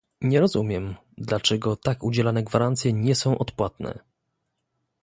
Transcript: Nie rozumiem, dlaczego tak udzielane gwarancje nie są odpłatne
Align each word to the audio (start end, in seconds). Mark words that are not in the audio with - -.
Nie 0.21 0.39
rozumiem, 0.39 0.95
dlaczego 1.17 1.75
tak 1.75 2.03
udzielane 2.03 2.43
gwarancje 2.43 2.93
nie 2.93 3.15
są 3.15 3.37
odpłatne 3.37 3.99